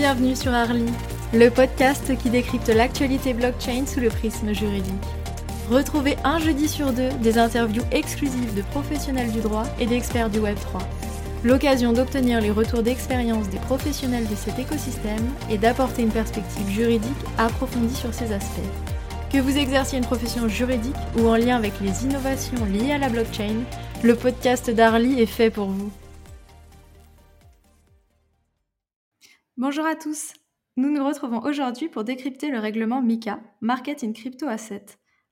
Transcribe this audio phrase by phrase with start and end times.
[0.00, 0.86] Bienvenue sur Arly,
[1.34, 4.94] le podcast qui décrypte l'actualité blockchain sous le prisme juridique.
[5.68, 10.38] Retrouvez un jeudi sur deux des interviews exclusives de professionnels du droit et d'experts du
[10.38, 10.80] Web3.
[11.44, 17.12] L'occasion d'obtenir les retours d'expérience des professionnels de cet écosystème et d'apporter une perspective juridique
[17.36, 18.70] approfondie sur ces aspects.
[19.30, 23.10] Que vous exerciez une profession juridique ou en lien avec les innovations liées à la
[23.10, 23.64] blockchain,
[24.02, 25.90] le podcast d'Arly est fait pour vous.
[29.70, 30.32] Bonjour à tous.
[30.76, 34.84] Nous nous retrouvons aujourd'hui pour décrypter le règlement MICA, Market in Crypto Asset.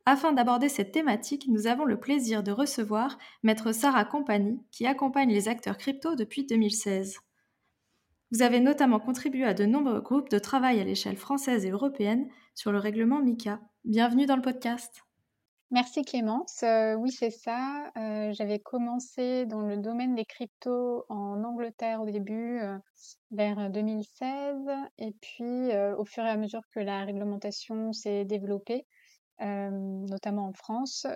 [0.06, 5.30] Afin d'aborder cette thématique, nous avons le plaisir de recevoir Maître Sarah Compagnie, qui accompagne
[5.30, 7.18] les acteurs crypto depuis 2016.
[8.30, 12.28] Vous avez notamment contribué à de nombreux groupes de travail à l'échelle française et européenne
[12.54, 13.58] sur le règlement MICA.
[13.84, 15.02] Bienvenue dans le podcast.
[15.70, 16.62] Merci Clémence.
[16.62, 17.92] Euh, oui, c'est ça.
[17.98, 22.78] Euh, j'avais commencé dans le domaine des cryptos en Angleterre au début, euh,
[23.32, 24.56] vers 2016.
[24.96, 28.86] Et puis, au fur et à mesure que la réglementation s'est développée,
[29.40, 31.06] notamment en France,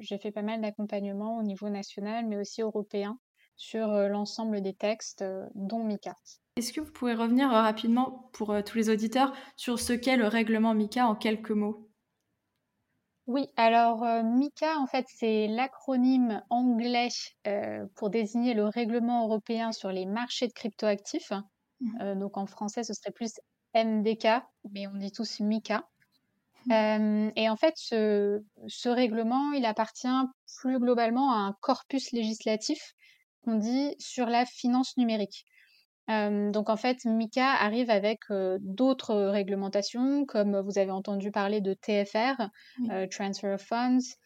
[0.00, 3.18] j'ai fait pas mal d'accompagnement au niveau national, mais aussi européen,
[3.56, 5.22] sur l'ensemble des textes,
[5.54, 6.16] dont MICA.
[6.56, 10.74] Est-ce que vous pouvez revenir rapidement pour tous les auditeurs sur ce qu'est le règlement
[10.74, 11.83] MICA en quelques mots?
[13.26, 17.08] Oui, alors euh, MICA, en fait, c'est l'acronyme anglais
[17.46, 21.32] euh, pour désigner le règlement européen sur les marchés de cryptoactifs.
[21.80, 22.00] Mmh.
[22.02, 23.40] Euh, donc en français, ce serait plus
[23.74, 25.88] MDK, mais on dit tous MICA.
[26.66, 27.30] Mmh.
[27.36, 30.08] et en fait, ce, ce, règlement, il appartient
[30.60, 32.94] plus globalement à un corpus législatif
[33.42, 35.44] qu'on dit sur la finance numérique
[36.08, 38.20] donc en fait, MICA arrive avec
[38.60, 42.48] d'autres réglementations, comme vous avez entendu parler de TFR,
[43.10, 44.16] Transfer of Funds,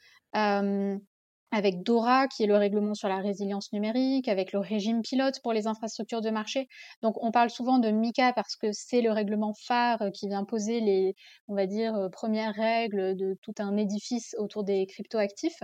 [1.51, 5.53] avec DORA, qui est le règlement sur la résilience numérique, avec le régime pilote pour
[5.53, 6.69] les infrastructures de marché.
[7.03, 10.81] Donc, on parle souvent de MICA parce que c'est le règlement phare qui vient poser
[10.81, 11.15] les,
[11.49, 15.63] on va dire, euh, premières règles de tout un édifice autour des cryptoactifs.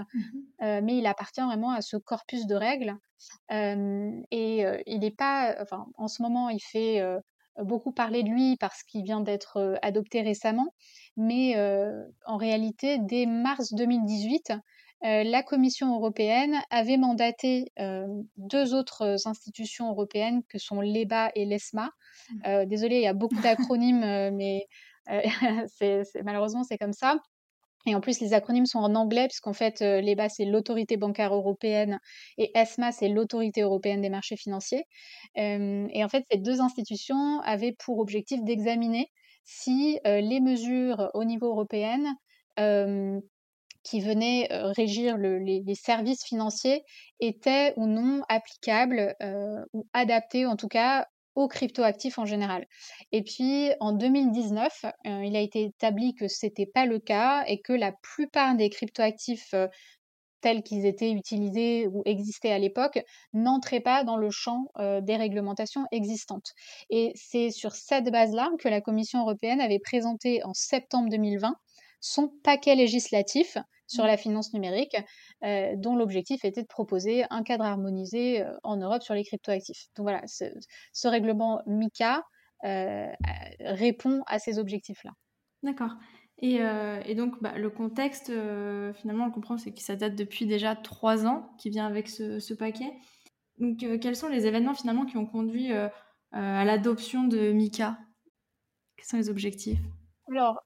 [0.62, 2.94] Euh, mais il appartient vraiment à ce corpus de règles.
[3.52, 7.02] Euh, et il n'est pas, enfin, en ce moment, il fait
[7.58, 10.74] beaucoup parler de lui parce qu'il vient d'être adopté récemment.
[11.16, 11.56] Mais
[12.26, 14.56] en réalité, dès mars 2018, euh,
[15.04, 18.06] la Commission européenne avait mandaté euh,
[18.36, 21.90] deux autres institutions européennes que sont l'EBA et l'ESMA.
[22.30, 22.40] Mmh.
[22.46, 24.66] Euh, désolée, il y a beaucoup d'acronymes, mais
[26.24, 27.18] malheureusement c'est comme ça.
[27.86, 32.00] Et en plus, les acronymes sont en anglais, puisqu'en fait, l'EBA, c'est l'autorité bancaire européenne
[32.38, 34.84] et ESMA, c'est l'autorité européenne des marchés financiers.
[35.36, 39.10] et en fait, ces deux institutions avaient pour objectif d'examiner
[39.44, 42.16] si les mesures au niveau européen
[43.84, 46.82] qui venaient régir les, services financiers
[47.20, 49.14] étaient ou non applicables
[49.72, 52.66] ou adaptés en tout cas aux cryptoactifs en général.
[53.12, 57.60] Et puis en 2019, il a été établi que ce n'était pas le cas et
[57.60, 59.54] que la plupart des cryptoactifs
[60.40, 63.00] tels qu'ils étaient utilisés ou existaient à l'époque
[63.32, 66.52] n'entraient pas dans le champ des réglementations existantes.
[66.90, 71.56] Et c'est sur cette base-là que la Commission européenne avait présenté en septembre 2020
[72.04, 73.56] son paquet législatif
[73.86, 74.08] sur mmh.
[74.08, 74.94] la finance numérique,
[75.42, 79.86] euh, dont l'objectif était de proposer un cadre harmonisé euh, en Europe sur les cryptoactifs.
[79.96, 82.22] Donc voilà, ce, règlement MICA
[82.64, 83.10] euh,
[83.60, 85.12] répond à ces objectifs-là.
[85.62, 85.92] D'accord.
[86.38, 86.58] Et,
[87.14, 91.48] donc, bah, le contexte, finalement, on comprend, c'est que ça date depuis déjà trois ans,
[91.58, 92.92] qui vient avec ce, paquet.
[93.58, 95.72] Donc, quels sont les événements, finalement, qui ont conduit
[96.32, 97.96] à l'adoption de MICA?
[98.96, 99.78] Quels sont les objectifs?
[100.28, 100.60] Alors,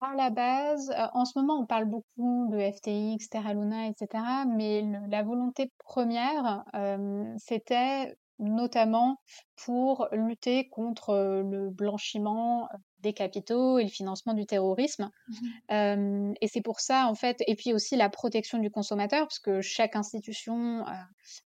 [0.00, 4.44] à la base, euh, en ce moment, on parle beaucoup de FTX, Terra Luna, etc.
[4.46, 9.18] Mais la volonté première, euh, c'était notamment
[9.64, 12.68] pour lutter contre le blanchiment
[13.02, 15.10] des capitaux et le financement du terrorisme.
[15.28, 19.38] Mmh et c'est pour ça, en fait, et puis aussi la protection du consommateur, parce
[19.38, 20.84] que chaque institution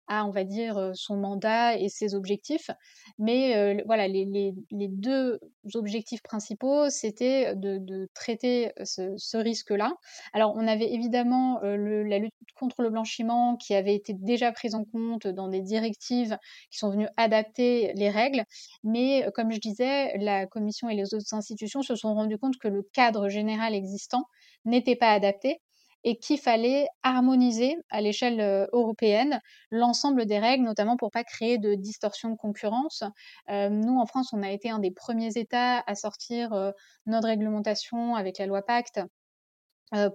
[0.07, 2.69] a, on va dire, son mandat et ses objectifs.
[3.17, 5.39] Mais voilà, les, les, les, deux
[5.73, 9.93] objectifs principaux, c'était de, de, traiter ce, ce risque-là.
[10.33, 14.75] Alors, on avait évidemment le, la lutte contre le blanchiment qui avait été déjà prise
[14.75, 16.37] en compte dans des directives
[16.69, 18.43] qui sont venues adapter les règles.
[18.83, 22.67] Mais comme je disais, la Commission et les autres institutions se sont rendues compte que
[22.67, 24.25] le cadre général existant
[24.65, 25.61] n'était pas adapté
[26.03, 29.39] et qu'il fallait harmoniser à l'échelle euh, européenne
[29.71, 33.03] l'ensemble des règles, notamment pour pas créer de distorsion de concurrence.
[33.49, 36.71] Euh, nous, en France, on a été un des premiers États à sortir euh,
[37.05, 38.99] notre réglementation avec la loi Pacte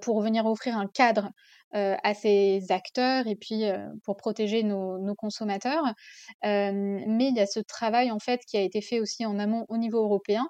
[0.01, 1.31] pour venir offrir un cadre
[1.73, 3.65] à ces acteurs et puis
[4.05, 5.85] pour protéger nos, consommateurs.
[6.43, 9.67] mais il y a ce travail en fait qui a été fait aussi en amont
[9.69, 10.47] au niveau européen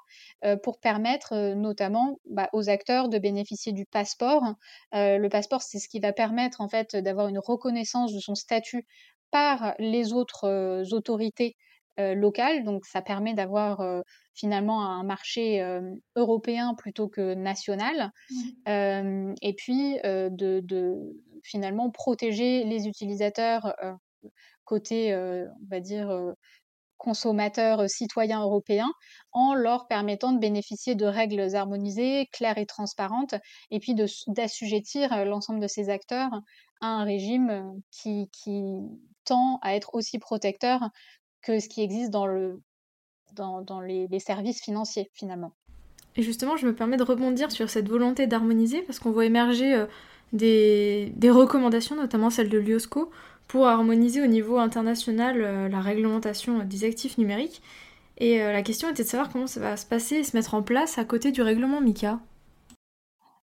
[0.62, 4.44] pour permettre notamment bah, aux acteurs de bénéficier du passeport.
[4.92, 8.86] le passeport, c'est ce qui va permettre en fait d'avoir une reconnaissance de son statut
[9.30, 11.56] par les autres autorités
[11.98, 12.64] locales.
[12.64, 14.02] Donc ça permet d'avoir
[14.34, 15.60] finalement un marché
[16.16, 18.10] européen plutôt que national.
[18.66, 19.34] Mmh.
[19.42, 23.74] et puis de, finalement protéger les utilisateurs
[24.64, 26.10] côté, on va dire,
[26.98, 28.92] consommateurs citoyens européens
[29.32, 33.34] en leur permettant de bénéficier de règles harmonisées, claires et transparentes,
[33.70, 33.94] et puis
[34.26, 36.42] d'assujettir l'ensemble de ces acteurs
[36.80, 38.52] à un régime qui, qui,
[39.24, 40.88] tend à être aussi protecteur
[41.48, 42.60] que ce qui existe dans, le,
[43.32, 45.52] dans, dans les, services financiers finalement.
[46.16, 49.74] Et justement, je me permets de rebondir sur cette volonté d'harmoniser parce qu'on voit émerger
[49.74, 49.86] euh,
[50.34, 53.10] des, des, recommandations, notamment celle de l'IOSCO,
[53.46, 57.62] pour harmoniser au niveau international euh, la réglementation des actifs numériques.
[58.18, 60.54] Et euh, la question était de savoir comment ça va se passer et se mettre
[60.54, 62.20] en place à côté du règlement MICA.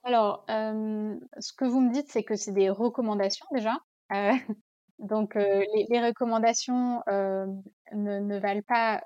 [0.02, 3.78] Alors, ce que vous me dites, c'est que c'est des recommandations déjà.
[4.98, 9.02] Donc, les, recommandations ne, valent pas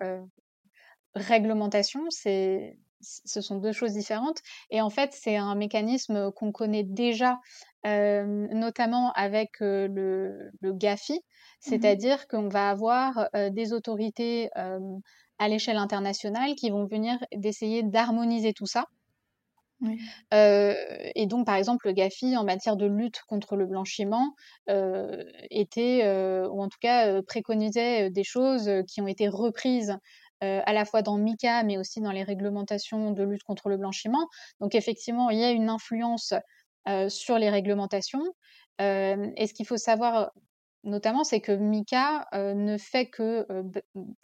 [1.15, 4.39] réglementation, c'est, ce sont deux choses différentes.
[4.71, 7.39] Et en fait, c'est un mécanisme qu'on connaît déjà,
[7.85, 11.21] notamment avec le, GAFI, mmh
[11.61, 14.51] c'est-à-dire qu'on va avoir des autorités
[15.39, 18.87] à l'échelle internationale qui vont venir d'essayer d'harmoniser tout ça
[20.33, 24.35] et donc, par exemple, le GAFI, en matière de lutte contre le blanchiment,
[25.51, 26.03] était,
[26.51, 29.97] ou en tout cas préconisait des choses qui ont été reprises
[30.41, 34.29] à la fois dans MICA, mais aussi dans les réglementations de lutte contre le blanchiment.
[34.61, 36.35] Donc, effectivement, il y a une influence
[37.09, 38.25] sur les réglementations.
[38.81, 40.31] et ce qu'il faut savoir
[40.85, 43.47] notamment, c'est que MICA ne fait que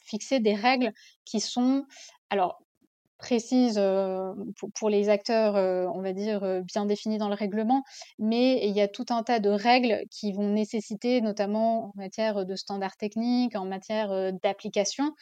[0.03, 0.93] fixer des règles
[1.25, 1.85] qui sont,
[2.31, 2.64] alors,
[3.19, 3.81] précise
[4.79, 5.55] pour, les acteurs,
[5.95, 7.83] on va dire, bien définis dans le règlement,
[8.19, 12.45] mais il y a tout un tas de règles qui vont nécessiter, notamment en matière
[12.45, 15.13] de standards techniques, en matière d'application,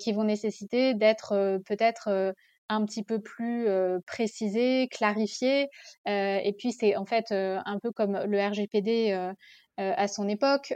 [0.00, 2.34] qui vont nécessiter d'être peut-être
[2.68, 3.68] un petit peu plus
[4.06, 5.68] précisées, clarifiées.
[6.06, 9.12] et puis c'est en fait un peu comme le RGPD.
[9.78, 10.74] à son époque,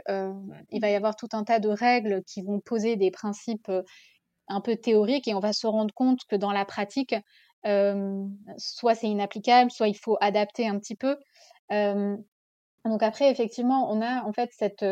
[0.69, 3.71] il va y avoir tout un tas de règles qui vont poser des principes
[4.51, 7.15] un peu théorique et on va se rendre compte que dans la pratique,
[8.57, 11.17] soit c'est inapplicable, soit il faut adapter un petit peu.
[11.69, 14.85] donc après, effectivement, on a en fait cette,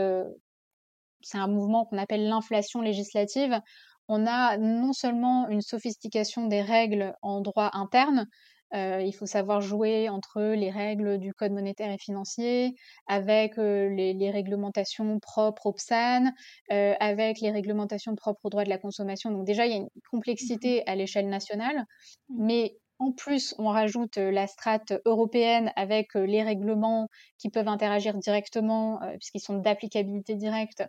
[1.22, 3.60] c'est un mouvement qu'on appelle l'inflation législative.
[4.08, 8.28] On a non seulement une sophistication des règles en droit interne,
[8.75, 12.75] euh, il faut savoir jouer entre les règles du code monétaire et financier,
[13.07, 16.31] avec euh, les, réglementations propres au PSAN,
[16.71, 19.31] euh, avec les réglementations propres au droit de la consommation.
[19.31, 21.86] Donc déjà, il y a une complexité à l'échelle nationale,
[22.30, 22.45] mmh.
[22.45, 27.07] mais en plus, on rajoute la strate européenne avec les règlements
[27.38, 30.83] qui peuvent interagir directement, puisqu'ils sont d'applicabilité directe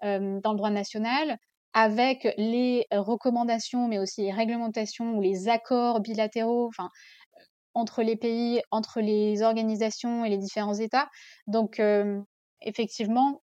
[0.00, 1.38] dans le droit national
[1.76, 6.68] avec les recommandations, mais aussi les réglementations ou les accords bilatéraux.
[6.68, 6.88] Enfin,
[7.76, 11.08] entre les pays, entre les organisations et les différents États.
[11.46, 11.80] Donc,
[12.62, 13.42] effectivement,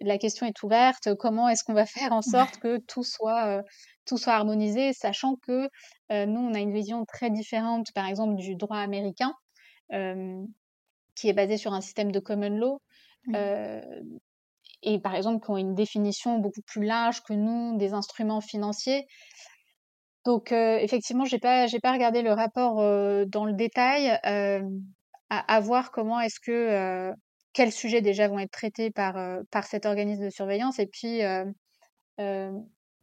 [0.00, 1.14] la question est ouverte.
[1.16, 3.62] Comment est-ce qu'on va faire en sorte que tout soit,
[4.06, 5.68] tout soit harmonisé, sachant que
[6.10, 9.34] nous, on a une vision très différente, par exemple, du droit américain,
[9.90, 12.80] qui est basé sur un système de common law.
[14.82, 19.06] et par exemple, qui ont une définition beaucoup plus large que nous des instruments financiers.
[20.24, 22.76] Donc effectivement, j'ai pas j'ai pas regardé le rapport
[23.26, 24.18] dans le détail.
[25.30, 27.12] À, voir comment est-ce que
[27.52, 29.16] quels sujets déjà vont être traités par
[29.50, 31.20] par cet organisme de surveillance et puis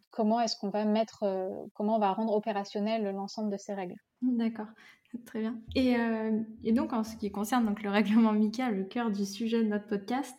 [0.09, 1.23] comment est-ce qu'on va mettre
[1.73, 3.95] comment on va rendre opérationnel l'ensemble de ces règles.
[4.21, 4.67] D'accord.
[5.25, 5.59] Très bien.
[5.75, 5.95] Et,
[6.63, 9.67] et, donc, en ce qui concerne donc, le règlement MICA, le cœur du sujet de
[9.67, 10.35] notre podcast,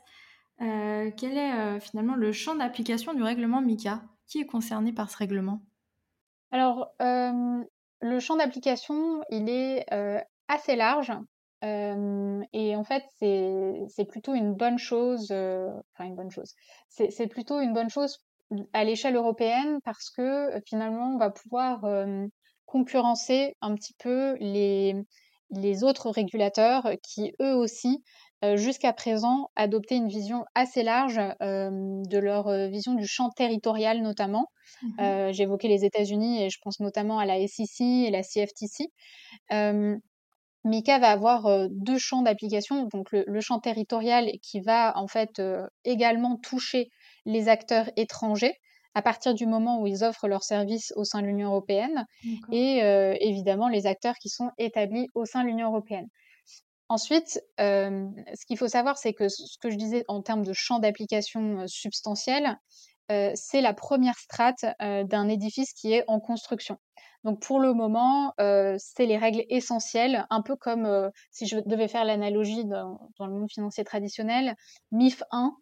[0.59, 4.03] quel est finalement le champ d'application du règlement MICA?
[4.27, 5.61] Qui est concerné par ce règlement?
[6.53, 9.87] Alors, le champ d'application, il est
[10.49, 11.13] assez large.
[11.63, 16.55] et en fait, c'est plutôt une bonne chose, enfin une bonne chose.
[16.89, 18.19] C'est plutôt une bonne chose
[18.75, 21.85] à l'échelle européenne parce que finalement, on va pouvoir
[22.67, 24.95] concurrencer un petit peu les,
[25.51, 28.03] les autres régulateurs qui, eux aussi,
[28.55, 34.47] jusqu'à présent, adoptaient une vision assez large de leur vision du champ territorial notamment.
[34.83, 38.87] Mmh J'évoquais les États-Unis et je pense notamment à la SEC et la CFTC.
[40.65, 45.43] Mika va avoir deux champs d'application, donc le, champ territorial qui va en fait
[45.85, 46.89] également toucher
[47.25, 48.55] les acteurs étrangers
[48.95, 52.07] à partir du moment où ils offrent leurs services au sein de l'Union européenne
[52.51, 52.79] et
[53.21, 56.09] évidemment les acteurs qui sont établis au sein de l'Union européenne.
[56.93, 60.79] Ensuite, ce qu'il faut savoir, c'est que ce que je disais en termes de champ
[60.79, 62.59] d'application substantiel,
[63.09, 66.77] c'est la première strate d'un édifice qui est en construction.
[67.25, 68.35] Donc pour le moment,
[68.77, 73.51] c'est les règles essentielles, un peu comme si je devais faire l'analogie dans, le monde
[73.51, 74.55] financier traditionnel,
[74.91, 75.57] MIF 1,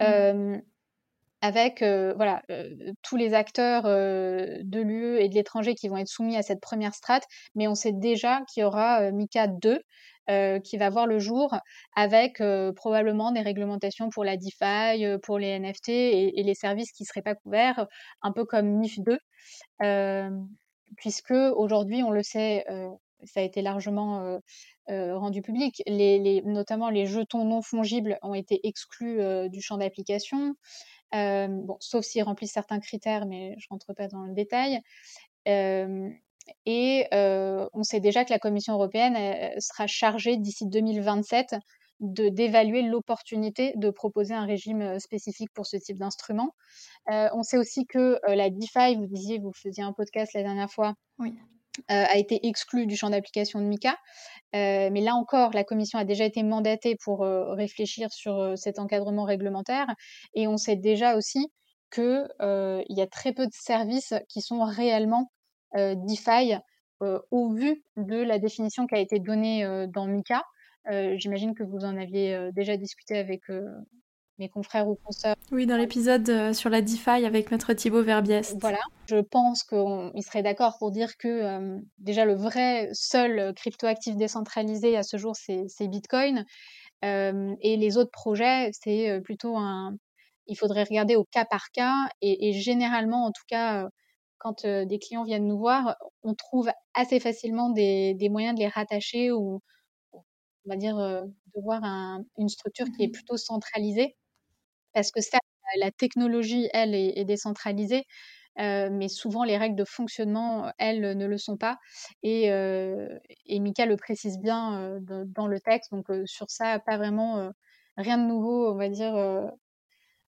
[0.00, 0.62] mmh.
[1.42, 1.78] avec
[2.16, 2.42] voilà
[3.02, 6.96] tous les acteurs de l'UE et de l'étranger qui vont être soumis à cette première
[6.96, 9.80] strate, mais on sait déjà qu'il y aura MICA 2
[10.30, 11.52] euh, qui va voir le jour
[11.96, 16.92] avec euh, probablement des réglementations pour la DeFi, euh, pour les NFT et, les services
[16.92, 17.88] qui ne seraient pas couverts,
[18.22, 19.18] un peu comme MIF 2,
[20.96, 22.64] puisque aujourd'hui, on le sait,
[23.24, 24.38] ça a été largement
[24.88, 25.82] rendu public,
[26.44, 30.54] notamment les jetons non fongibles ont été exclus du champ d'application.
[31.12, 34.80] bon, sauf s'ils remplissent certains critères, mais je ne rentre pas dans le détail.
[36.66, 39.16] Et on sait déjà que la Commission européenne
[39.60, 41.56] sera chargée d'ici 2027
[42.00, 46.54] de d'évaluer l'opportunité de proposer un régime spécifique pour ce type d'instrument.
[47.06, 50.94] on sait aussi que la DeFi, vous disiez, vous faisiez un podcast la dernière fois,
[51.88, 53.96] a été exclue du champ d'application de MICA.
[54.52, 59.86] mais là encore, la Commission a déjà été mandatée pour réfléchir sur cet encadrement réglementaire.
[60.34, 61.52] Et on sait déjà aussi
[61.92, 65.41] qu'il y a très peu de services qui sont réellement euh,
[65.74, 66.54] DeFi
[67.02, 70.44] euh, au vu de la définition qui a été donnée euh, dans Mika.
[71.16, 73.42] J'imagine que vous en aviez déjà discuté avec
[74.40, 75.36] mes confrères ou consoeurs.
[75.52, 78.56] Oui, dans l'épisode sur la DeFi avec Maître Thibaut Verbiest.
[78.60, 84.96] Voilà, je pense qu'il serait d'accord pour dire que déjà le vrai seul cryptoactif décentralisé
[84.96, 86.44] à ce jour, c'est Bitcoin.
[87.02, 89.94] et les autres projets, c'est plutôt un...
[90.48, 93.86] Il faudrait regarder au cas par cas et, et généralement, en tout cas,
[94.42, 99.30] quand des clients viennent nous voir, on trouve assez facilement des, moyens de les rattacher
[99.30, 99.62] ou,
[100.12, 100.22] on
[100.66, 101.80] va dire, de voir
[102.38, 104.16] une structure qui est mmh plutôt centralisée.
[104.94, 105.38] Parce que ça,
[105.78, 108.02] la technologie, elle, est, décentralisée,
[108.58, 111.78] mais souvent les règles de fonctionnement, elles, ne le sont pas.
[112.24, 115.92] Et, et Mika le précise bien dans le texte.
[115.92, 117.52] Donc sur ça, pas vraiment
[117.96, 119.14] rien de nouveau, on va dire,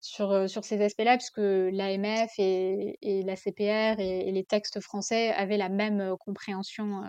[0.00, 5.56] sur, sur ces aspects-là, puisque l'AMF et, et, la CPR et, les textes français avaient
[5.56, 7.02] la même compréhension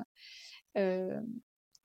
[0.77, 1.19] euh,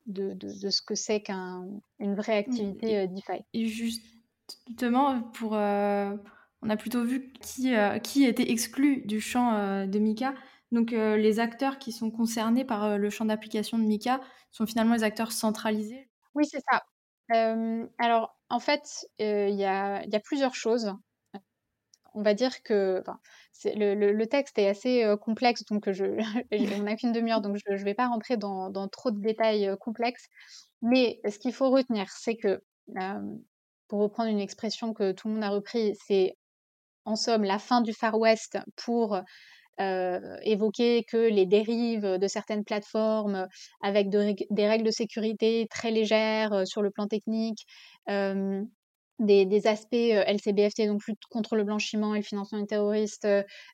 [0.06, 1.80] de, de, ce que c'est qu'une
[2.14, 3.44] vraie activité DeFi.
[3.52, 10.34] Et justement, pour, on a plutôt vu qui, qui était exclu du champ de Mika.
[10.72, 14.20] Donc les acteurs qui sont concernés par le champ d'application de Mika
[14.50, 16.08] sont finalement les acteurs centralisés.
[16.34, 16.82] Oui, c'est ça.
[17.30, 20.92] Alors, en fait, il y a, plusieurs choses.
[22.14, 23.02] On va dire que
[23.64, 26.04] le, texte est assez complexe, donc je,
[26.52, 30.28] on n'a qu'une demi-heure, donc je ne vais pas rentrer dans, trop de détails complexes.
[30.82, 32.62] Mais ce qu'il faut retenir, c'est que,
[33.88, 36.36] pour reprendre une expression que tout le monde a repris, c'est
[37.04, 39.20] en somme la fin du Far West pour
[39.80, 43.48] euh, évoquer que les dérives de certaines plateformes
[43.82, 47.66] avec des règles de sécurité très légères euh, sur le plan technique,
[48.08, 48.62] euh,
[49.18, 53.26] des, aspects LCBFT, donc lutte contre le blanchiment et le financement des terroristes,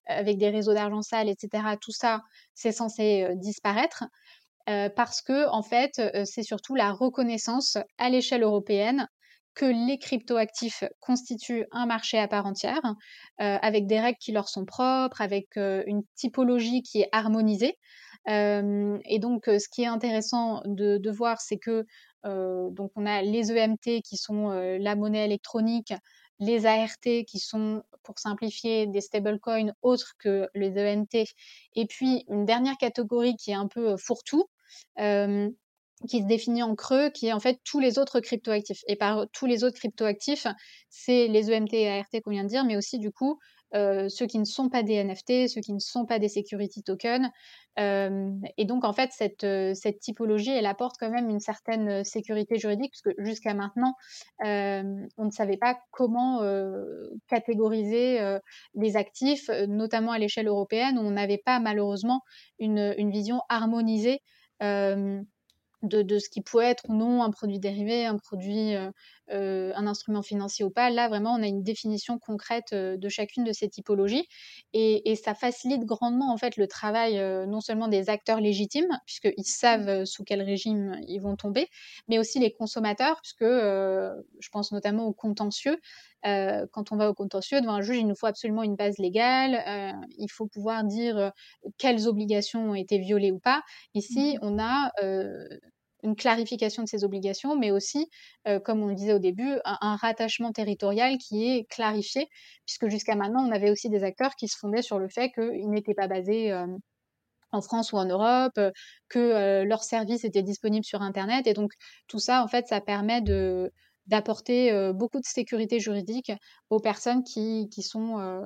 [0.07, 1.65] avec des réseaux d'argent sale, etc.
[1.81, 2.23] Tout ça,
[2.55, 4.05] c'est censé disparaître.
[4.67, 9.09] parce que en fait, c'est surtout la reconnaissance à l'échelle européenne
[9.55, 12.83] que les cryptoactifs constituent un marché à part entière,
[13.41, 17.77] euh, avec des règles qui leur sont propres, avec euh, une typologie qui est harmonisée.
[18.29, 21.85] Euh, et donc, ce qui est intéressant de, voir, c'est que
[22.23, 25.95] donc on a les EMT qui sont la monnaie électronique,
[26.39, 31.25] les ART qui sont, pour simplifier, des stablecoins autres que les EMT,
[31.77, 34.45] et puis une dernière catégorie qui est un peu fourre-tout,
[36.09, 38.83] qui se définit en creux, qui est en fait tous les autres cryptoactifs.
[38.89, 40.47] Et par tous les autres cryptoactifs,
[40.89, 43.39] c'est les EMT et ART qu'on vient de dire, mais aussi du coup
[43.75, 46.83] euh, ceux qui ne sont pas des NFT, ceux qui ne sont pas des security
[46.83, 47.29] tokens.
[47.79, 52.59] Euh, et donc en fait, cette, euh, typologie, elle apporte quand même une certaine sécurité
[52.59, 53.95] juridique, parce que jusqu'à maintenant,
[54.43, 56.41] on ne savait pas comment
[57.29, 58.19] catégoriser
[58.75, 62.23] les actifs, notamment à l'échelle européenne, où on n'avait pas malheureusement
[62.59, 64.21] une vision harmonisée
[65.83, 68.75] de, ce qui pourrait être ou non un produit dérivé, un produit
[69.33, 70.91] euh, un instrument financier ou pas.
[70.91, 74.27] Là, vraiment, on a une définition concrète de chacune de ces typologies
[74.73, 80.05] et, ça facilite grandement en fait le travail non seulement des acteurs légitimes, puisqu'ils savent
[80.05, 81.69] sous quel régime ils vont tomber,
[82.09, 85.79] mais aussi les consommateurs, puisque je pense notamment aux contentieux.
[86.23, 89.97] quand on va au contentieux devant un juge, il nous faut absolument une base légale.
[90.17, 91.33] il faut pouvoir dire
[91.79, 93.63] quelles obligations ont été violées ou pas.
[93.95, 94.91] Ici, mmh on a
[96.03, 98.09] une clarification de ces obligations, mais aussi,
[98.65, 102.29] comme on le disait au début, un, rattachement territorial qui est clarifié,
[102.67, 105.71] puisque jusqu'à maintenant, on avait aussi des acteurs qui se fondaient sur le fait qu'ils
[105.71, 106.53] n'étaient pas basés
[107.53, 108.59] en France ou en Europe,
[109.09, 111.47] que leurs services étaient disponibles sur Internet.
[111.47, 111.73] Et donc,
[112.09, 113.73] tout ça, en fait, ça permet de
[114.07, 116.33] d'apporter beaucoup de sécurité juridique
[116.69, 118.43] aux personnes qui, qui sont,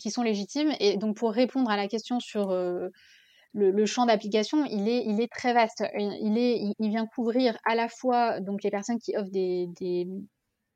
[0.00, 0.72] qui sont légitimes.
[0.80, 2.50] Et donc, pour répondre à la question sur
[3.54, 5.84] le, champ d'application, il est, il est très vaste.
[5.94, 9.68] Il, est, il, vient couvrir à la fois donc, les personnes qui offrent des,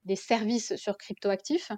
[0.05, 1.73] des, services sur cryptoactifs.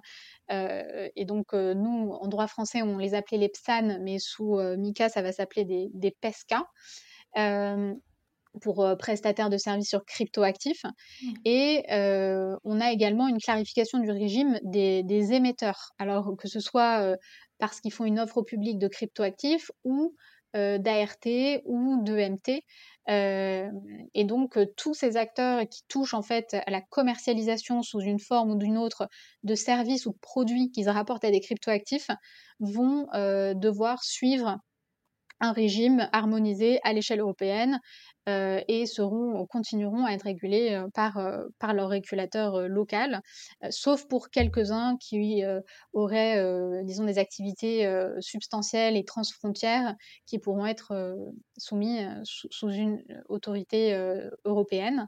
[0.51, 4.59] Euh, et donc, euh, nous, en droit français, on les appelait les PSAN, mais sous
[4.59, 6.65] euh, MICA, ça va s'appeler des, des PESCA.
[8.61, 10.83] pour prestataires de services sur cryptoactifs.
[10.83, 11.33] Mmh.
[11.45, 11.83] Et
[12.65, 15.91] on a également une clarification du régime des, des émetteurs.
[15.97, 17.15] Alors que ce soit
[17.59, 20.15] parce qu'ils font une offre au public de cryptoactifs ou
[20.53, 22.63] d'ART ou d'EMT.
[23.09, 23.69] Euh,
[24.13, 28.19] et donc, euh, tous ces acteurs qui touchent en fait à la commercialisation sous une
[28.19, 29.07] forme ou d'une autre
[29.43, 32.09] de services ou de produits qui se rapportent à des cryptoactifs
[32.59, 33.07] vont
[33.55, 34.59] devoir suivre
[35.39, 37.79] un régime harmonisé à l'échelle européenne
[38.27, 43.21] euh, et seront, continueront à être régulés euh, par, euh, par leur régulateur local,
[43.69, 45.43] sauf pour quelques-uns qui
[45.93, 51.15] auraient, disons, des activités substantielles et transfrontières qui pourront être
[51.57, 53.93] soumis sous, une autorité
[54.45, 55.07] européenne.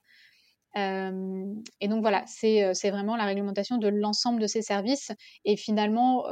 [0.75, 5.11] et donc voilà, c'est vraiment la réglementation de l'ensemble de ces services.
[5.45, 6.25] Et finalement,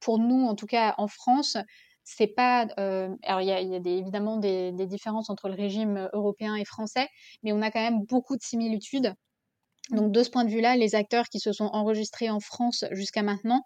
[0.00, 1.56] pour nous, en tout cas en France,
[2.04, 2.66] c'est pas.
[2.78, 7.08] Euh, alors, il y a, évidemment des, différences entre le régime européen et français,
[7.42, 9.14] mais on a quand même beaucoup de similitudes.
[9.90, 13.22] Donc, de ce point de vue-là, les acteurs qui se sont enregistrés en France jusqu'à
[13.22, 13.62] maintenant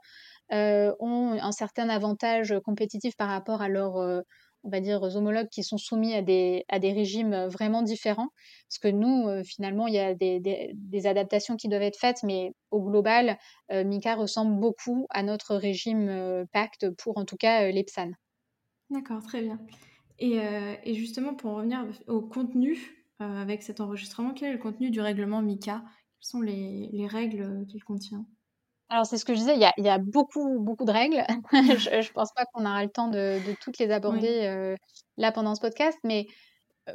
[0.53, 4.21] euh, ont un certain avantage compétitif par rapport à leurs, euh,
[4.65, 8.29] on va dire, homologues qui sont soumis à des, à des régimes vraiment différents.
[8.69, 12.53] Parce que nous, finalement, il y a des, des, adaptations qui doivent être faites, mais
[12.71, 13.39] au global,
[13.71, 18.11] Mika ressemble beaucoup à notre régime Pacte pour, en tout cas, l'EPSAN.
[18.91, 19.59] D'accord, très bien.
[20.19, 22.77] Et, euh, et, justement, pour revenir au contenu,
[23.21, 27.07] euh, avec cet enregistrement, quel est le contenu du règlement MICA Quelles sont les, les
[27.07, 28.25] règles qu'il contient?
[28.89, 30.91] Alors, c'est ce que je disais, il y a, il y a beaucoup, beaucoup de
[30.91, 31.23] règles.
[31.53, 34.75] je ne pense pas qu'on aura le temps de, de toutes les aborder euh,
[35.19, 36.27] là pendant ce podcast, mais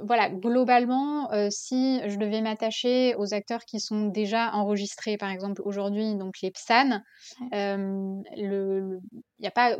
[0.01, 6.15] voilà, globalement, si je devais m'attacher aux acteurs qui sont déjà enregistrés, par exemple aujourd'hui,
[6.15, 6.99] donc les PSAN,
[7.51, 8.99] il
[9.39, 9.77] n'y a pas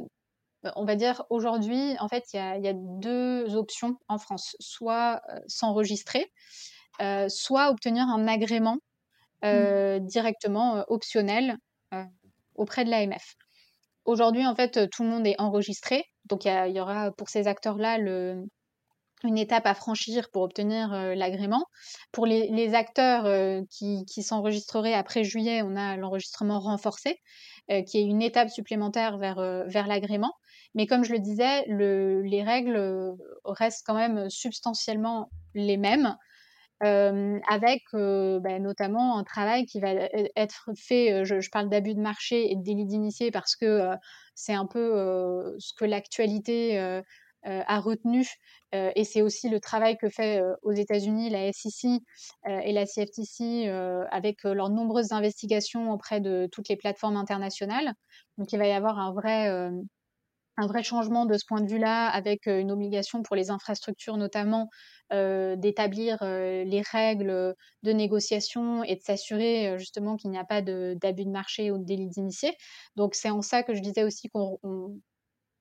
[0.76, 4.56] on va dire aujourd'hui, en fait, il y, a, deux options en France.
[4.60, 6.32] Soit euh, s'enregistrer,
[7.02, 8.78] euh, soit obtenir un agrément
[9.44, 10.06] euh, mmh.
[10.06, 11.58] directement optionnel
[12.56, 13.36] auprès de l'AMF.
[14.06, 16.06] Aujourd'hui, en fait, tout le monde est enregistré.
[16.26, 21.66] Donc, il y, aura pour ces acteurs-là une étape à franchir pour obtenir l'agrément.
[22.12, 23.26] Pour les, acteurs
[23.70, 27.20] qui, qui s'enregistreraient après juillet, on a l'enregistrement renforcé,
[27.68, 30.34] qui est une étape supplémentaire vers, vers l'agrément.
[30.76, 33.14] Mais comme je le disais, les règles euh,
[33.46, 36.18] restent quand même substantiellement les mêmes.
[36.84, 41.94] Euh, avec euh, bah, notamment un travail qui va e-, être fait, je, parle d'abus
[41.94, 43.90] de marché et de délit d'initié parce que
[44.36, 46.78] c'est un peu ce que l'actualité
[47.44, 48.28] a retenu
[48.74, 52.02] et c'est aussi le travail que fait aux États-Unis la SEC
[52.48, 53.70] et la CFTC
[54.12, 57.94] avec leurs nombreuses investigations auprès de toutes les plateformes internationales.
[58.38, 59.72] Donc il va y avoir un vrai
[60.58, 64.70] un vrai changement de ce point de vue-là, avec une obligation pour les infrastructures notamment
[65.12, 71.30] d'établir les règles de négociation et de s'assurer justement qu'il n'y a pas d'abus de,
[71.30, 72.56] marché ou de délit d'initié.
[72.96, 74.58] Donc c'est en ça que je disais aussi qu'on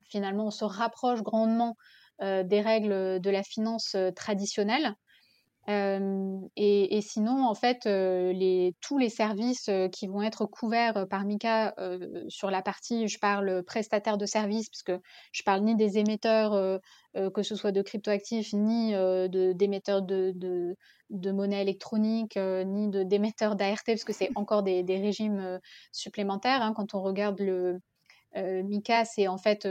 [0.09, 1.76] finalement on se rapproche grandement
[2.20, 4.94] des règles de la finance traditionnelle
[5.68, 11.75] et, sinon, en fait, les, tous les services qui vont être couverts par MICA
[12.29, 15.01] sur la partie, je parle prestataire de services, parce que
[15.33, 16.81] je parle ni des émetteurs,
[17.14, 18.92] que ce soit de cryptoactifs, ni
[19.55, 20.77] d'émetteurs de, de,
[21.11, 25.61] de, monnaie électronique, ni d'émetteurs d'ART, parce que c'est encore des, des régimes
[25.92, 26.62] supplémentaires.
[26.62, 27.79] Hein, quand on regarde le,
[28.35, 29.68] MICA, c'est en fait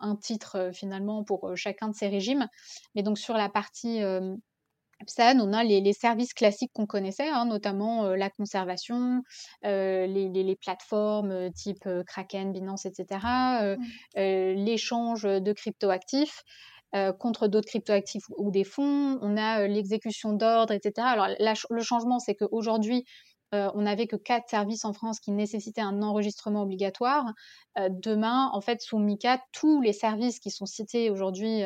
[0.00, 2.48] un titre finalement pour chacun de ces régimes.
[2.94, 4.00] Mais donc sur la partie
[5.02, 9.22] PSAN, on a les, services classiques qu'on connaissait, hein, notamment la conservation,
[9.62, 13.20] les, plateformes type Kraken, Binance, etc.,
[14.16, 16.42] l'échange de cryptoactifs.
[17.18, 20.92] contre d'autres cryptoactifs ou des fonds, on a l'exécution d'ordres, etc.
[20.98, 21.28] Alors
[21.70, 23.04] le changement, c'est qu'aujourd'hui,
[23.54, 27.32] euh, on n'avait que quatre services en France qui nécessitaient un enregistrement obligatoire.
[27.78, 31.62] Euh, demain, en fait, sous MICA, tous les services qui sont cités aujourd'hui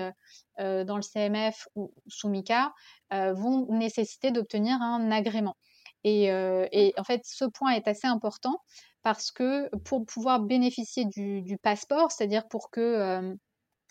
[0.58, 2.72] euh, dans le CMF ou sous MICA
[3.10, 5.56] vont nécessiter d'obtenir un agrément.
[6.02, 8.58] Et, en fait, ce point est assez important
[9.02, 13.36] parce que pour pouvoir bénéficier du passeport, c'est-à-dire pour que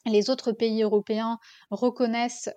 [0.06, 1.40] les autres pays européens
[1.72, 2.50] reconnaissent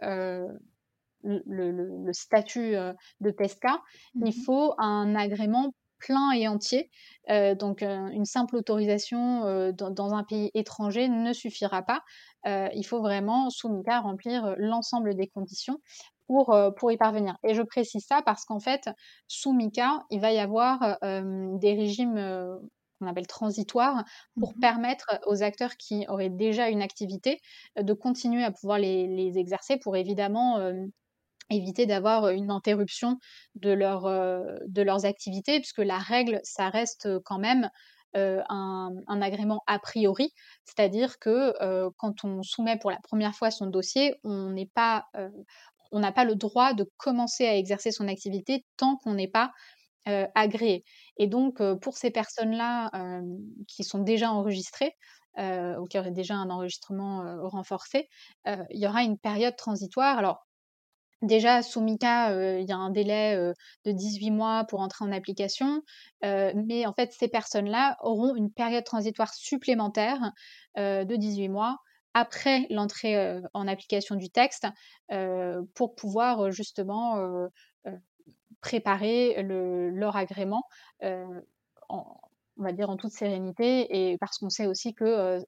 [1.24, 2.74] le, statut
[3.20, 3.81] de PESCA,
[4.14, 6.90] il mmh faut un agrément plein et entier.
[7.28, 12.02] donc une simple autorisation dans, un pays étranger ne suffira pas.
[12.46, 15.78] il faut vraiment, sous MICA, remplir l'ensemble des conditions
[16.26, 17.37] pour, pour y parvenir.
[17.42, 18.88] Et je précise ça parce qu'en fait,
[19.26, 22.61] sous MICA, il va y avoir des régimes
[22.98, 24.04] qu'on appelle transitoires
[24.38, 27.40] pour mmh permettre aux acteurs qui auraient déjà une activité
[27.81, 30.59] de continuer à pouvoir les, les exercer pour évidemment
[31.50, 33.18] éviter d'avoir une interruption
[33.54, 37.70] de, leur, de leurs activités, puisque la règle, ça reste quand même
[38.14, 40.32] un, agrément a priori,
[40.64, 41.54] c'est-à-dire que
[41.96, 45.06] quand on soumet pour la première fois son dossier, on n'est pas,
[45.92, 49.52] on n'a pas le droit de commencer à exercer son activité tant qu'on n'est pas
[50.34, 50.84] agréé.
[51.18, 52.90] Et donc pour ces personnes-là
[53.68, 54.94] qui sont déjà enregistrées,
[55.38, 58.08] ou qui auraient déjà un enregistrement renforcé,
[58.46, 60.18] il y aura une période transitoire.
[60.18, 60.47] Alors
[61.22, 63.37] Déjà, sous MICA, il y a un délai
[63.85, 65.83] de 18 mois pour entrer en application,
[66.22, 70.33] mais en fait, ces personnes-là auront une période transitoire supplémentaire
[70.76, 71.78] de 18 mois
[72.14, 74.66] après l'entrée en application du texte
[75.74, 77.16] pour pouvoir justement
[78.61, 80.62] préparer leur agrément
[82.59, 85.40] on va dire en toute sérénité et parce qu'on sait aussi que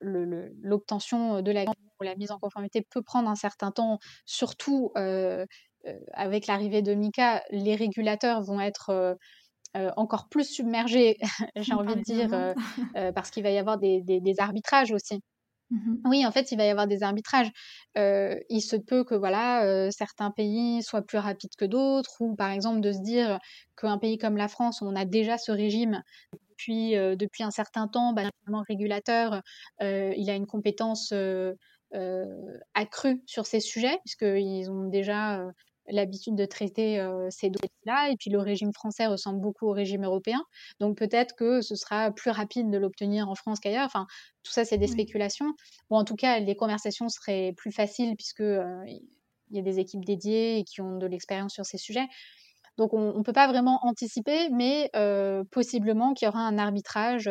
[0.00, 1.64] l'obtention de la
[2.00, 4.92] la mise en conformité peut prendre un certain temps, surtout
[6.12, 9.16] avec l'arrivée de Mika, les régulateurs vont être
[9.96, 11.16] encore plus submergés,
[11.56, 12.54] j'ai envie de dire,
[13.14, 15.20] parce qu'il va y avoir des, arbitrages aussi.
[15.70, 17.50] Mmh oui, en fait, il va y avoir des arbitrages.
[17.96, 22.80] il se peut que voilà, certains pays soient plus rapides que d'autres, ou par exemple
[22.80, 23.38] de se dire
[23.76, 26.02] qu'un pays comme la France, où on a déjà ce régime
[26.64, 29.42] depuis, depuis un certain temps, bah, le régulateur,
[29.80, 31.12] il a une compétence
[32.74, 35.44] accrue sur ces sujets, puisqu'ils ont déjà
[35.88, 38.10] l'habitude de traiter ces dossiers-là.
[38.10, 40.40] Et puis le régime français ressemble beaucoup au régime européen.
[40.80, 43.86] Donc peut-être que ce sera plus rapide de l'obtenir en France qu'ailleurs.
[43.86, 44.06] Enfin,
[44.42, 45.52] tout ça, c'est des spéculations.
[45.90, 50.04] Ou en tout cas, les conversations seraient plus faciles puisque il y a des équipes
[50.06, 52.06] dédiées et qui ont de l'expérience sur ces sujets.
[52.76, 54.90] Donc on ne peut pas vraiment anticiper, mais
[55.50, 57.30] possiblement qu'il y aura un arbitrage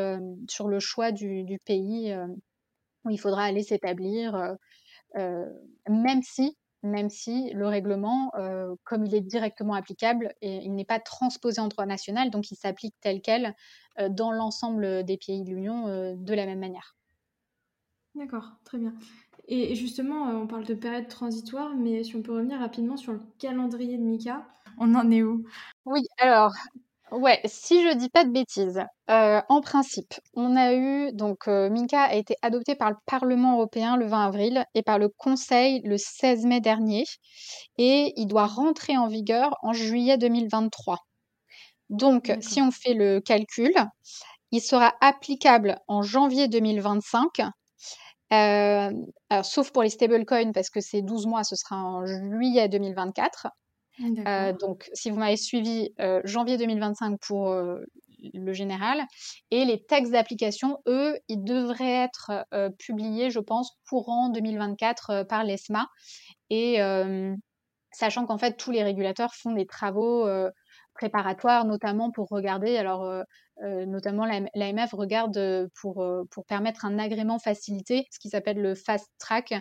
[0.50, 2.16] sur le choix du, pays
[3.06, 4.56] où il faudra aller s'établir,
[5.16, 8.32] même si même si le règlement,
[8.84, 12.94] comme il est directement applicable, il n'est pas transposé en droit national, donc il s'applique
[13.00, 13.56] tel quel
[14.10, 16.96] dans l'ensemble des pays de l'Union de la même manière.
[18.16, 18.94] D'accord, très bien.
[19.48, 23.20] Et justement, on parle de période transitoire, mais si on peut revenir rapidement sur le
[23.40, 24.46] calendrier de Mika,
[24.80, 25.44] on en est où?
[25.86, 26.52] Oui, alors
[27.12, 28.82] Ouais, si je dis pas de bêtises,
[29.12, 33.54] euh, en principe, on a eu donc euh, Minka a été adopté par le Parlement
[33.54, 37.04] européen le 20 avril et par le Conseil le 16 mai dernier
[37.78, 40.98] et il doit rentrer en vigueur en juillet 2023.
[41.90, 43.74] Donc, si on fait le calcul,
[44.52, 47.42] il sera applicable en janvier 2025.
[48.34, 48.92] Euh,
[49.44, 53.48] sauf pour les stablecoins parce que c'est 12 mois, ce sera en juillet 2024.
[54.02, 57.80] Euh, donc, si vous m'avez suivi, euh, janvier 2025 pour euh,
[58.34, 59.06] le général.
[59.52, 62.32] Et les textes d'application, eux, ils devraient être
[62.80, 65.90] publiés, je pense, courant 2024 par l'ESMA.
[66.50, 66.78] Et
[67.92, 70.26] sachant qu'en fait, tous les régulateurs font des travaux
[70.94, 73.26] préparatoires, notamment pour regarder, alors
[73.62, 79.54] notamment l'AMF regarde pour, pour permettre un agrément facilité, ce qui s'appelle le fast track,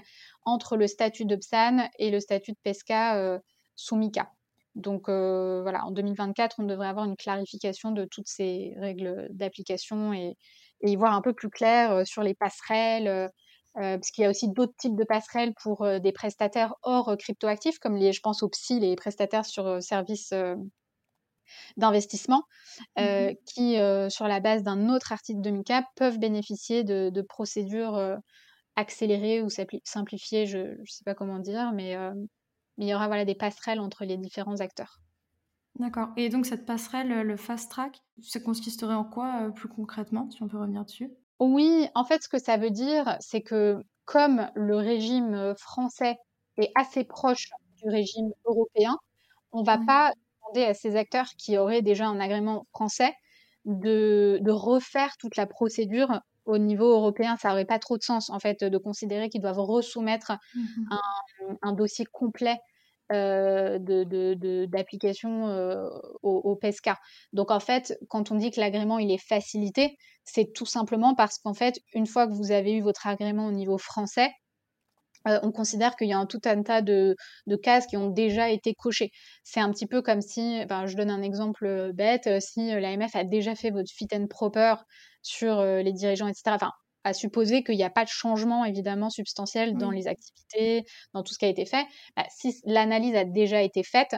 [0.45, 3.41] entre le statut de PSAN et le statut de PESCA
[3.77, 4.31] sous MICA.
[4.75, 10.13] Donc euh, voilà, en 2024, on devrait avoir une clarification de toutes ces règles d'application
[10.15, 10.37] et,
[10.85, 13.29] y voir un peu plus clair euh, sur les passerelles, euh,
[13.75, 17.97] parce qu'il y a aussi d'autres types de passerelles pour des prestataires hors cryptoactifs, comme
[17.97, 20.35] les, je pense aux PSI, les prestataires sur services
[21.79, 22.43] d'investissement,
[22.99, 23.77] mmh qui,
[24.11, 28.19] sur la base d'un autre article de MICA, peuvent bénéficier de, de procédures
[28.77, 29.49] accélérées ou
[29.85, 31.97] simplifiées, je ne sais pas comment dire, mais
[32.77, 35.01] mais il y aura voilà, des passerelles entre les différents acteurs.
[35.79, 36.09] D'accord.
[36.17, 40.49] Et donc cette passerelle, le fast track, ça consisterait en quoi plus concrètement, si on
[40.49, 41.11] peut revenir dessus?
[41.41, 46.17] Oui, en fait, ce que ça veut dire, c'est que comme le régime français
[46.57, 47.49] est assez proche
[47.83, 48.97] du régime européen,
[49.53, 53.13] on ne va pas demander à ces acteurs qui auraient déjà un agrément français
[53.65, 57.37] de, de refaire toute la procédure au niveau européen.
[57.41, 61.57] Ça n'aurait pas trop de sens, en fait, de considérer qu'ils doivent resoumettre mmh un,
[61.63, 62.59] un, dossier complet
[63.13, 63.79] euh,
[64.69, 65.87] d'application euh,
[66.23, 66.99] au, au, PESCA.
[67.35, 71.39] Donc en fait, quand on dit que l'agrément il est facilité, c'est tout simplement parce
[71.39, 74.31] qu'en fait, une fois que vous avez eu votre agrément au niveau français,
[75.29, 77.15] euh, on considère qu'il y a un, tout un tas de,
[77.47, 79.11] de, cases qui ont déjà été cochées.
[79.45, 83.25] C'est un petit peu comme si, ben, je donne un exemple bête, si l'AMF a
[83.25, 84.75] déjà fait votre fit and proper
[85.23, 86.43] sur les dirigeants, etc.
[86.49, 86.73] Enfin,
[87.05, 91.33] à supposer qu'il n'y a pas de changement évidemment substantiel dans les activités, dans tout
[91.33, 91.85] ce qui a été fait.
[92.17, 94.17] Bah, si l'analyse a déjà été faite,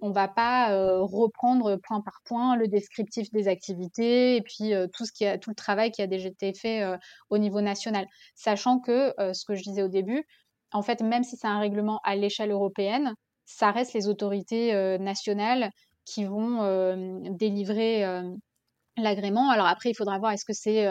[0.00, 5.12] on va pas reprendre point par point le descriptif des activités et puis tout ce
[5.12, 6.82] qui a tout le travail qui a déjà été fait
[7.30, 10.26] au niveau national, sachant que ce que je disais au début,
[10.72, 13.14] en fait, même si c'est un règlement à l'échelle européenne,
[13.44, 15.70] ça reste les autorités euh, nationales
[16.04, 18.22] qui vont euh, délivrer euh,
[18.96, 19.50] l'agrément.
[19.50, 20.88] Alors après, il faudra voir est-ce que c'est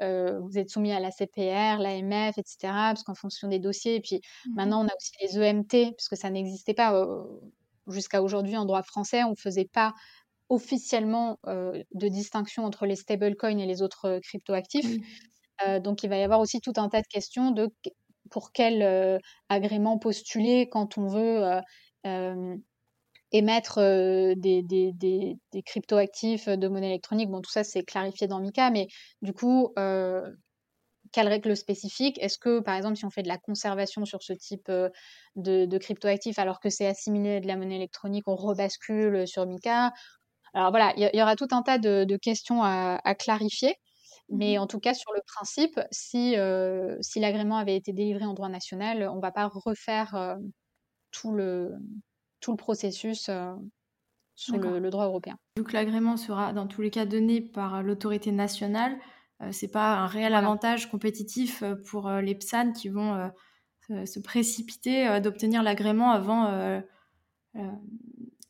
[0.00, 2.56] vous êtes soumis à la CPR, l'AMF, etc.
[2.62, 3.96] Parce qu'en fonction des dossiers.
[3.96, 6.94] Et puis mmh maintenant, on a aussi les EMT, puisque ça n'existait pas
[7.88, 9.24] jusqu'à aujourd'hui en droit français.
[9.24, 9.94] On ne faisait pas
[10.48, 14.96] officiellement de distinction entre les stablecoins et les autres cryptoactifs.
[15.82, 17.68] donc il va y avoir aussi tout un tas de questions de
[18.30, 19.18] pour quel euh,
[19.48, 21.60] agrément postuler quand on veut
[23.34, 23.78] euh, euh, émettre
[24.36, 27.30] des, des, des, des cryptoactifs de monnaie électronique.
[27.30, 28.88] Bon, tout ça, c'est clarifié dans MICA, mais
[29.22, 29.72] du coup,
[31.12, 32.18] quelles règles spécifiques?
[32.22, 34.70] Est-ce que, par exemple, si on fait de la conservation sur ce type
[35.36, 39.46] de, de cryptoactifs alors que c'est assimilé à de la monnaie électronique, on rebascule sur
[39.46, 39.92] MICA
[40.54, 43.76] Alors voilà, il y, aura tout un tas de, de questions à, à clarifier.
[44.30, 46.36] Mais mmh en tout cas, sur le principe, si,
[47.00, 50.36] si l'agrément avait été délivré en droit national, on ne va pas refaire
[51.10, 51.72] tout, le,
[52.40, 53.30] tout le processus
[54.34, 55.36] sur le, droit européen.
[55.56, 58.96] Vu que l'agrément sera dans tous les cas donné par l'autorité nationale,
[59.50, 63.30] ce n'est pas un réel avantage compétitif pour les PSAN qui vont
[63.88, 66.82] se précipiter d'obtenir l'agrément avant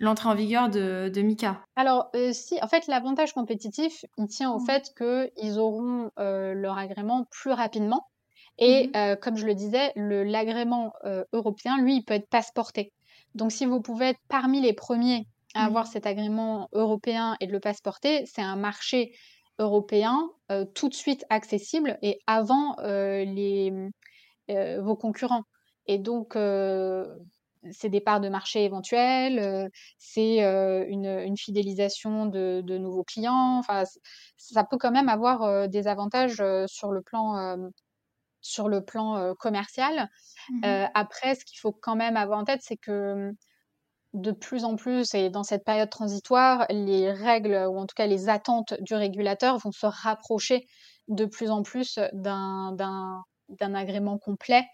[0.01, 4.51] l'entrée en vigueur de, de Mika Alors, euh, si, en fait, l'avantage compétitif, il tient
[4.53, 4.67] au mmh.
[4.67, 8.07] fait qu'ils auront euh, leur agrément plus rapidement.
[8.59, 10.93] Et mmh euh, comme je le disais, l'agrément
[11.33, 12.93] européen, lui, il peut être passeporté.
[13.35, 17.53] Donc, si vous pouvez être parmi les premiers à avoir cet agrément européen et de
[17.53, 19.13] le passeporter, c'est un marché
[19.59, 20.31] européen
[20.75, 23.73] tout de suite accessible et avant les,
[24.49, 25.45] vos concurrents.
[25.87, 26.37] Et donc,
[27.73, 33.59] c'est des parts de marché éventuelles, euh, c'est euh, une, fidélisation de, nouveaux clients.
[33.59, 33.85] Enfin,
[34.37, 37.57] ça peut quand même avoir euh, des avantages sur le plan,
[38.41, 40.09] sur le plan commercial.
[40.51, 43.33] Mmh après, ce qu'il faut quand même avoir en tête, c'est que
[44.15, 48.07] de plus en plus, et dans cette période transitoire, les règles, ou en tout cas
[48.07, 50.67] les attentes du régulateur vont se rapprocher
[51.09, 53.25] de plus en plus d'un
[53.61, 54.65] agrément complet.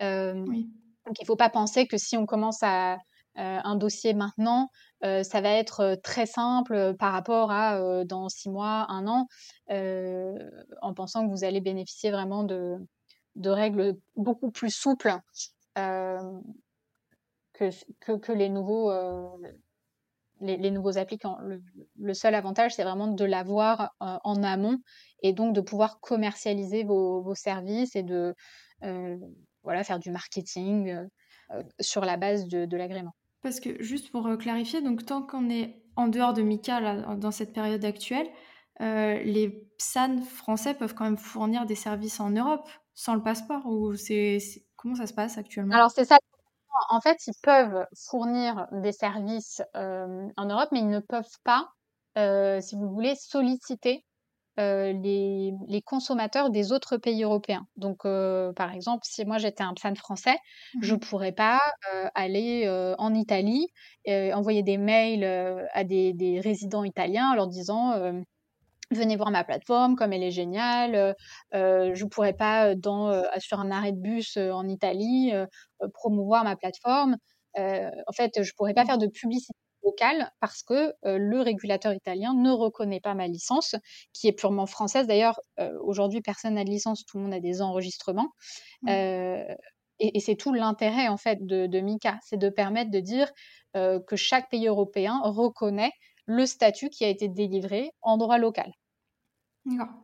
[0.00, 0.68] oui.
[1.06, 2.96] Donc il ne faut pas penser que si on commence à, euh,
[3.36, 4.68] un dossier maintenant,
[5.04, 9.26] euh, ça va être très simple par rapport à dans six mois, un an,
[9.68, 12.76] en pensant que vous allez bénéficier vraiment de,
[13.36, 15.14] de règles beaucoup plus souples
[15.74, 17.70] que,
[18.00, 18.92] que, les nouveaux.
[20.40, 21.38] Les, nouveaux applicants.
[21.96, 24.78] Le, seul avantage, c'est vraiment de l'avoir en amont
[25.22, 28.34] et donc de pouvoir commercialiser vos, vos services et de,
[29.64, 31.06] voilà, faire du marketing euh,
[31.50, 33.14] euh, sur la base de, l'agrément.
[33.42, 37.16] Parce que juste pour euh, clarifier, donc tant qu'on est en dehors de MICA là,
[37.16, 38.28] dans cette période actuelle,
[38.80, 43.94] les PSAN français peuvent quand même fournir des services en Europe sans le passeport ou
[43.96, 44.38] c'est
[44.76, 45.74] comment ça se passe actuellement?
[45.74, 46.18] Alors c'est ça.
[46.90, 51.68] En fait, ils peuvent fournir des services en Europe, mais ils ne peuvent pas,
[52.16, 54.04] si vous voulez, solliciter
[54.60, 57.66] euh, les, les, consommateurs des autres pays européens.
[57.76, 60.36] Donc, euh, par exemple, si moi j'étais un PSAN français,
[60.80, 61.60] je ne mmh pourrais pas
[61.92, 63.66] euh, aller en Italie,
[64.06, 65.24] envoyer des mails
[65.72, 67.94] à des, des, résidents italiens en leur disant
[68.94, 71.14] venez voir ma plateforme, comme elle est géniale.
[71.52, 75.32] je ne pourrais pas, dans, sur un arrêt de bus en Italie,
[75.92, 77.16] promouvoir ma plateforme.
[77.56, 78.86] en fait, je ne pourrais pas mmh.
[78.86, 79.54] faire de publicité
[79.84, 83.76] locale parce que le régulateur italien ne reconnaît pas ma licence,
[84.12, 85.06] qui est purement française.
[85.06, 85.40] D'ailleurs,
[85.82, 88.30] aujourd'hui, personne n'a de licence, tout le monde a des enregistrements.
[88.86, 89.44] et
[90.00, 93.30] et, c'est tout l'intérêt en fait de, de MICA, c'est de permettre de dire
[93.74, 95.92] que chaque pays européen reconnaît
[96.26, 98.72] le statut qui a été délivré en droit local.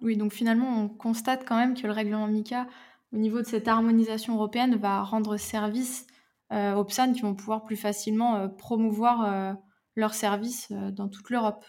[0.00, 2.66] Oui, donc finalement, on constate quand même que le règlement MICA,
[3.12, 6.06] au niveau de cette harmonisation européenne, va rendre service
[6.52, 9.52] euh, aux PSAN qui vont pouvoir plus facilement euh, promouvoir euh,
[9.96, 11.64] leurs services dans toute l'Europe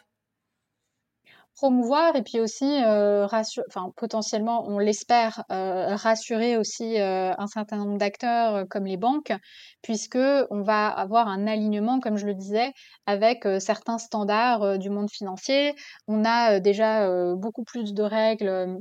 [1.56, 7.78] promouvoir et puis aussi euh, enfin potentiellement on l'espère euh, rassurer aussi euh, un certain
[7.78, 9.34] nombre d'acteurs euh, comme les banques
[9.82, 10.18] puisque
[10.50, 12.72] on va avoir un alignement comme je le disais
[13.06, 15.74] avec certains standards du monde financier.
[16.08, 18.78] On a déjà beaucoup plus de règles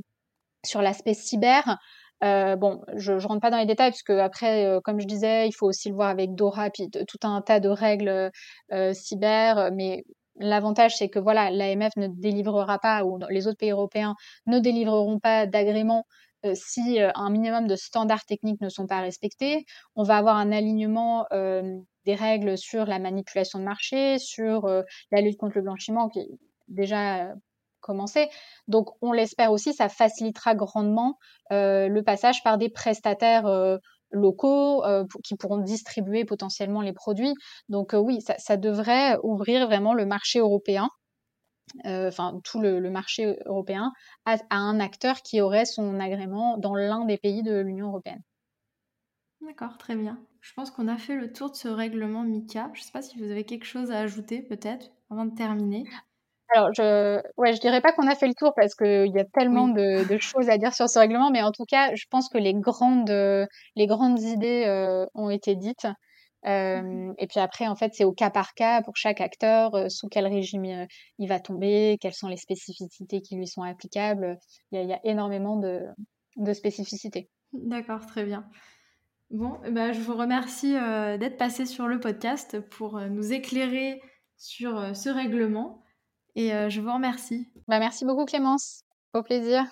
[0.63, 1.77] sur l'aspect cyber.
[2.21, 5.67] Bon, je, je rentre pas dans les détails puisque après, comme je disais, il faut
[5.67, 8.31] aussi le voir avec Dora, puis tout un tas de règles
[8.93, 10.03] cyber, mais
[10.41, 14.15] L'avantage, c'est que voilà, l'AMF ne délivrera pas, ou les autres pays européens
[14.47, 16.05] ne délivreront pas d'agrément
[16.45, 19.65] euh, si euh, un minimum de standards techniques ne sont pas respectés.
[19.95, 24.67] On va avoir un alignement euh, des règles sur la manipulation de marché, sur
[25.11, 26.29] la lutte contre le blanchiment qui est
[26.67, 27.31] déjà
[27.79, 28.27] commencé.
[28.67, 31.19] Donc, on l'espère aussi, ça facilitera grandement
[31.51, 33.45] le passage par des prestataires
[34.11, 37.33] locaux euh, qui pourront distribuer potentiellement les produits.
[37.69, 40.89] Donc euh, oui, ça, devrait ouvrir vraiment le marché européen,
[41.85, 43.91] euh, enfin tout le, marché européen,
[44.25, 48.21] à, un acteur qui aurait son agrément dans l'un des pays de l'Union européenne.
[49.41, 50.19] D'accord, très bien.
[50.41, 52.69] Je pense qu'on a fait le tour de ce règlement MICA.
[52.73, 55.85] Je ne sais pas si vous avez quelque chose à ajouter peut-être avant de terminer.
[56.53, 59.25] Alors, je, ouais, je dirais pas qu'on a fait le tour parce qu'il y a
[59.25, 62.27] tellement de, de, choses à dire sur ce règlement, mais en tout cas, je pense
[62.29, 63.09] que les grandes,
[63.75, 65.87] les grandes idées euh, ont été dites.
[66.47, 69.75] Euh, mmh et puis après, en fait, c'est au cas par cas pour chaque acteur,
[69.75, 70.85] euh, sous quel régime euh,
[71.19, 74.37] il va tomber, quelles sont les spécificités qui lui sont applicables.
[74.71, 75.81] Il y a, il y a énormément de,
[76.37, 77.29] de spécificités.
[77.53, 78.45] D'accord, très bien.
[79.29, 84.01] Bon, bah, je vous remercie d'être passé sur le podcast pour nous éclairer
[84.37, 85.80] sur ce règlement.
[86.35, 87.47] Et euh, je vous remercie.
[87.67, 88.83] Bah, merci beaucoup Clémence.
[89.13, 89.65] Au plaisir.